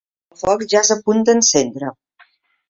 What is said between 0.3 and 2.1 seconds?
El foc ja és a punt d'encendre.